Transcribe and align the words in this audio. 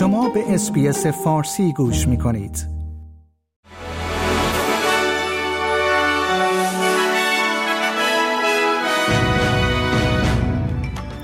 شما 0.00 0.28
به 0.28 0.54
اسپیس 0.54 1.06
فارسی 1.06 1.72
گوش 1.72 2.08
می 2.08 2.18
کنید. 2.18 2.66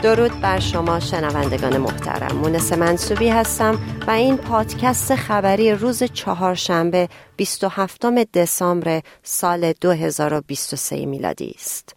درود 0.03 0.41
بر 0.41 0.59
شما 0.59 1.01
شنوندگان 1.01 1.79
محترم 1.79 2.37
مونس 2.37 2.73
منصوبی 2.73 3.29
هستم 3.29 3.79
و 4.07 4.11
این 4.11 4.37
پادکست 4.37 5.15
خبری 5.15 5.73
روز 5.73 6.03
چهارشنبه 6.03 7.09
27 7.37 8.07
دسامبر 8.35 9.03
سال 9.23 9.73
2023 9.73 11.07
میلادی 11.07 11.55
است. 11.59 11.97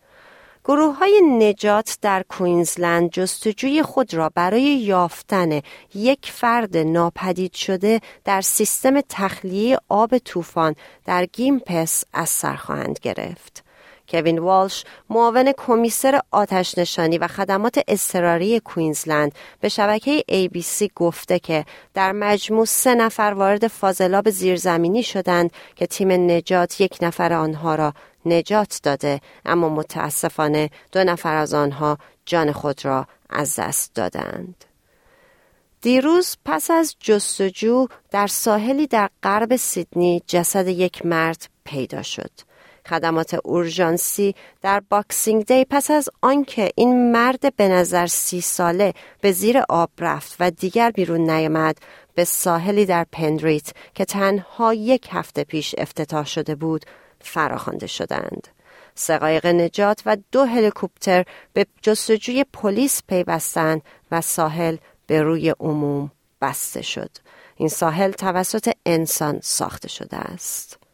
گروه 0.65 0.95
های 0.95 1.21
نجات 1.23 1.97
در 2.01 2.23
کوینزلند 2.29 3.09
جستجوی 3.11 3.83
خود 3.83 4.13
را 4.13 4.31
برای 4.35 4.63
یافتن 4.63 5.61
یک 5.95 6.31
فرد 6.31 6.77
ناپدید 6.77 7.53
شده 7.53 8.01
در 8.25 8.41
سیستم 8.41 9.01
تخلیه 9.01 9.77
آب 9.89 10.17
طوفان 10.17 10.75
در 11.05 11.25
گیمپس 11.25 12.03
از 12.13 12.29
سر 12.29 12.55
خواهند 12.55 12.99
گرفت. 13.01 13.68
کوین 14.09 14.39
والش 14.39 14.83
معاون 15.09 15.53
کمیسر 15.57 16.19
آتش 16.31 16.77
نشانی 16.77 17.17
و 17.17 17.27
خدمات 17.27 17.79
اضطراری 17.87 18.59
کوینزلند 18.59 19.31
به 19.59 19.69
شبکه 19.69 20.23
ABC 20.31 20.87
گفته 20.95 21.39
که 21.39 21.65
در 21.93 22.11
مجموع 22.11 22.65
سه 22.65 22.95
نفر 22.95 23.33
وارد 23.37 23.67
فاضلاب 23.67 24.29
زیرزمینی 24.29 25.03
شدند 25.03 25.51
که 25.75 25.87
تیم 25.87 26.11
نجات 26.11 26.81
یک 26.81 26.97
نفر 27.01 27.33
آنها 27.33 27.75
را 27.75 27.93
نجات 28.25 28.79
داده 28.83 29.21
اما 29.45 29.69
متاسفانه 29.69 30.69
دو 30.91 31.03
نفر 31.03 31.35
از 31.35 31.53
آنها 31.53 31.97
جان 32.25 32.51
خود 32.51 32.85
را 32.85 33.07
از 33.29 33.55
دست 33.59 33.95
دادند. 33.95 34.65
دیروز 35.81 36.37
پس 36.45 36.71
از 36.71 36.95
جستجو 36.99 37.87
در 38.11 38.27
ساحلی 38.27 38.87
در 38.87 39.09
غرب 39.23 39.55
سیدنی 39.55 40.21
جسد 40.27 40.67
یک 40.67 41.05
مرد 41.05 41.49
پیدا 41.63 42.01
شد. 42.01 42.31
خدمات 42.89 43.33
اورژانسی 43.43 44.35
در 44.61 44.81
Boxing 44.89 45.45
Day 45.45 45.65
پس 45.65 45.91
از 45.91 46.09
آنکه 46.21 46.71
این 46.75 47.11
مرد 47.11 47.55
به 47.55 47.67
نظر 47.67 48.07
سی 48.07 48.41
ساله 48.41 48.93
به 49.21 49.31
زیر 49.31 49.61
آب 49.69 49.89
رفت 49.99 50.35
و 50.39 50.51
دیگر 50.51 50.91
بیرون 50.91 51.29
نیامد 51.29 51.77
به 52.15 52.23
ساحلی 52.23 52.85
در 52.85 53.05
پنریت 53.11 53.71
که 53.93 54.05
تنها 54.05 54.73
یک 54.73 55.07
هفته 55.11 55.43
پیش 55.43 55.75
افتتاح 55.77 56.25
شده 56.25 56.55
بود 56.55 56.85
فراخوانده 57.21 57.87
شدند. 57.87 58.47
سقایق 58.95 59.45
نجات 59.45 60.01
و 60.05 60.17
دو 60.31 60.43
هلیکوپتر 60.45 61.25
به 61.53 61.65
جستجوی 61.81 62.45
پلیس 62.53 63.01
پیوستند 63.07 63.81
و 64.11 64.21
ساحل 64.21 64.77
به 65.07 65.21
روی 65.21 65.53
عموم 65.59 66.11
بسته 66.41 66.81
شد. 66.81 67.11
این 67.55 67.69
ساحل 67.69 68.11
توسط 68.11 68.73
انسان 68.85 69.39
ساخته 69.43 69.87
شده 69.87 70.17
است. 70.17 70.88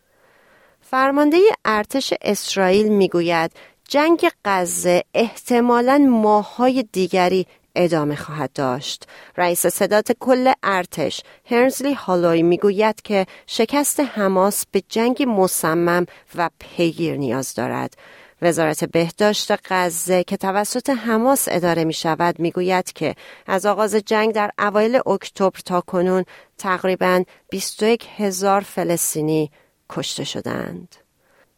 فرمانده 0.96 1.38
ارتش 1.66 2.14
اسرائیل 2.22 2.88
می‌گوید 2.88 3.52
جنگ 3.88 4.30
غزه 4.46 5.04
احتمالا 5.14 5.98
ماهای 5.98 6.86
دیگری 6.92 7.48
ادامه 7.76 8.16
خواهد 8.16 8.54
داشت. 8.54 9.08
رئیس 9.38 9.68
صدات 9.68 10.12
کل 10.12 10.52
ارتش 10.64 11.22
هرنزلی 11.46 11.94
هالوی 11.94 12.44
می‌گوید 12.44 13.02
که 13.02 13.26
شکست 13.48 14.00
حماس 14.00 14.66
به 14.72 14.84
جنگ 14.90 15.24
مصمم 15.28 16.06
و 16.36 16.50
پیگیر 16.60 17.18
نیاز 17.18 17.54
دارد. 17.54 17.98
وزارت 18.42 18.84
بهداشت 18.84 19.52
غزه 19.70 20.24
که 20.24 20.38
توسط 20.38 20.90
حماس 20.90 21.48
اداره 21.52 21.84
می 21.84 21.94
شود 21.94 22.40
می 22.40 22.52
گوید 22.52 22.94
که 22.94 23.16
از 23.48 23.66
آغاز 23.66 23.96
جنگ 23.96 24.34
در 24.34 24.52
اوایل 24.60 25.00
اکتبر 25.08 25.60
تا 25.66 25.82
کنون 25.82 26.24
تقریبا 26.58 27.24
21 27.50 28.08
هزار 28.18 28.62
فلسطینی 28.62 29.52
کشته 29.90 30.24
شدند. 30.24 30.96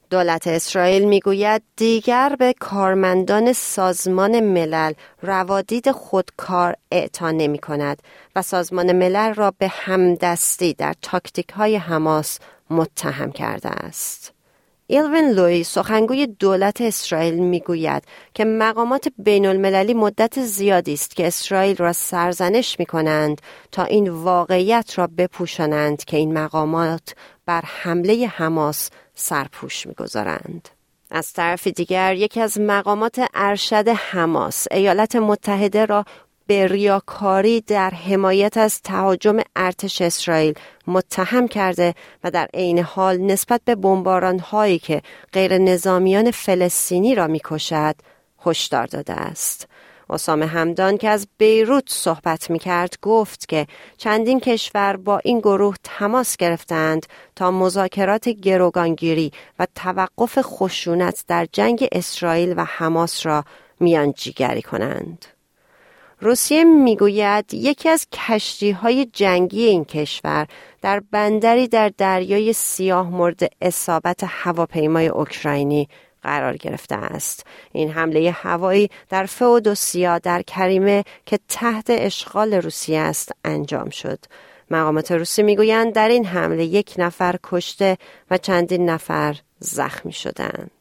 دولت 0.09 0.47
اسرائیل 0.47 1.05
می‌گوید 1.07 1.61
دیگر 1.75 2.35
به 2.39 2.53
کارمندان 2.59 3.53
سازمان 3.53 4.39
ملل 4.39 4.93
روادید 5.21 5.91
خودکار 5.91 6.75
اعطا 6.91 7.31
نمی 7.31 7.59
کند 7.59 8.01
و 8.35 8.41
سازمان 8.41 8.91
ملل 8.91 9.33
را 9.33 9.53
به 9.57 9.67
همدستی 9.67 10.73
در 10.73 10.93
تاکتیک 11.01 11.49
های 11.49 11.75
حماس 11.75 12.39
متهم 12.69 13.31
کرده 13.31 13.69
است. 13.69 14.33
ایلوین 14.89 15.31
لوی 15.31 15.63
سخنگوی 15.63 16.27
دولت 16.27 16.81
اسرائیل 16.81 17.33
می‌گوید 17.33 18.03
که 18.33 18.45
مقامات 18.45 19.07
بین 19.17 19.45
المللی 19.45 19.93
مدت 19.93 20.41
زیادی 20.41 20.93
است 20.93 21.15
که 21.15 21.27
اسرائیل 21.27 21.77
را 21.77 21.93
سرزنش 21.93 22.79
می 22.79 22.85
کنند 22.85 23.41
تا 23.71 23.83
این 23.83 24.09
واقعیت 24.09 24.93
را 24.95 25.07
بپوشانند 25.17 26.03
که 26.03 26.17
این 26.17 26.33
مقامات 26.33 27.15
بر 27.47 27.61
حمله 27.65 28.27
حماس 28.27 28.89
سرپوش 29.15 29.87
می‌گذارند. 29.87 30.69
از 31.11 31.33
طرف 31.33 31.67
دیگر 31.67 32.15
یکی 32.15 32.41
از 32.41 32.59
مقامات 32.59 33.25
ارشد 33.33 33.87
حماس 33.87 34.67
ایالات 34.71 35.15
متحده 35.15 35.85
را 35.85 36.05
به 36.47 36.67
ریاکاری 36.67 37.61
در 37.61 37.89
حمایت 37.89 38.57
از 38.57 38.81
تهاجم 38.81 39.37
ارتش 39.55 40.01
اسرائیل 40.01 40.53
متهم 40.87 41.47
کرده 41.47 41.95
و 42.23 42.31
در 42.31 42.47
عین 42.53 42.79
حال 42.79 43.17
نسبت 43.17 43.61
به 43.65 43.75
بمباران 43.75 44.39
هایی 44.39 44.79
که 44.79 45.01
غیر 45.33 45.57
نظامیان 45.57 46.31
فلسطینی 46.31 47.15
را 47.15 47.27
می‌کشد 47.27 47.95
هشدار 48.45 48.85
داده 48.85 49.13
است. 49.13 49.67
اسام 50.09 50.43
همدان 50.43 50.97
که 50.97 51.09
از 51.09 51.27
بیروت 51.37 51.83
صحبت 51.87 52.49
می 52.49 52.59
کرد 52.59 52.97
گفت 53.01 53.47
که 53.49 53.67
چندین 53.97 54.39
کشور 54.39 54.97
با 54.97 55.17
این 55.23 55.39
گروه 55.39 55.75
تماس 55.83 56.37
گرفتند 56.37 57.05
تا 57.35 57.51
مذاکرات 57.51 58.29
گروگانگیری 58.29 59.31
و 59.59 59.67
توقف 59.75 60.37
خشونت 60.41 61.23
در 61.27 61.47
جنگ 61.51 61.87
اسرائیل 61.91 62.53
و 62.57 62.65
حماس 62.67 63.25
را 63.25 63.43
میانجیگری 63.79 64.61
کنند. 64.61 65.25
روسیه 66.21 66.63
می‌گوید 66.63 67.53
یکی 67.53 67.89
از 67.89 68.07
کشتی 68.11 68.71
های 68.71 69.05
جنگی 69.05 69.65
این 69.65 69.85
کشور 69.85 70.47
در 70.81 71.01
بندری 71.11 71.67
در 71.67 71.91
دریای 71.97 72.53
سیاه 72.53 73.09
مورد 73.09 73.51
اصابت 73.61 74.23
هواپیمای 74.27 75.07
اوکراینی 75.07 75.89
قرار 76.27 76.57
گرفته 76.57 76.95
است. 76.95 77.45
این 77.71 77.91
حمله 77.91 78.31
هوایی 78.31 78.89
در 79.09 79.25
فئودوسیا 79.25 80.19
در 80.19 80.41
کریمه 80.41 81.03
که 81.25 81.39
تحت 81.47 81.85
اشغال 81.89 82.53
روسیه 82.53 82.99
است 82.99 83.31
انجام 83.45 83.89
شد. 83.89 84.19
مقامات 84.71 85.11
روسی 85.11 85.43
می‌گویند 85.43 85.93
در 85.93 86.09
این 86.09 86.25
حمله 86.25 86.65
یک 86.65 86.93
نفر 86.97 87.35
کشته 87.43 87.97
و 88.31 88.37
چندین 88.37 88.89
نفر 88.89 89.35
زخمی 89.59 90.13
شدند. 90.13 90.71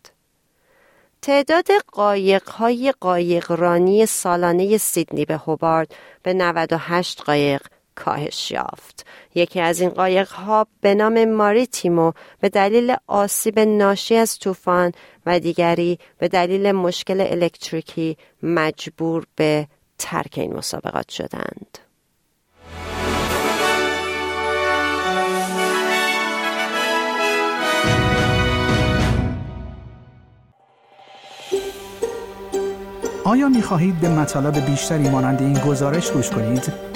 تعداد 1.23 1.67
قایق 1.93 2.49
های 2.49 2.93
قایقرانی 3.01 4.07
سالانه 4.07 4.79
سیدنی 4.79 5.25
به 5.25 5.37
هوبارد 5.37 5.95
به 6.23 6.35
98 6.35 7.23
قایق 7.23 7.63
کاهش 7.97 8.51
یافت. 8.51 9.07
یکی 9.35 9.61
از 9.61 9.81
این 9.81 9.91
قایق 9.91 10.29
ها 10.29 10.67
به 10.81 10.95
نام 10.95 11.25
ماریتیمو 11.25 12.13
به 12.41 12.49
دلیل 12.49 12.97
آسیب 13.07 13.59
ناشی 13.59 14.17
از 14.17 14.39
طوفان 14.39 14.93
و 15.27 15.41
دیگری 15.41 15.99
به 16.19 16.29
دلیل 16.29 16.73
مشکل 16.73 17.21
الکتریکی 17.21 18.17
مجبور 18.43 19.27
به 19.37 19.67
ترک 19.99 20.35
این 20.37 20.55
مسابقات 20.55 21.09
شدند. 21.09 21.79
آیا 33.25 33.49
می 33.49 33.63
خواهید 33.63 34.01
به 34.01 34.09
مطالب 34.09 34.67
بیشتری 34.67 35.09
مانند 35.09 35.43
این 35.43 35.59
گزارش 35.59 36.11
گوش 36.11 36.31
کنید؟ 36.31 36.96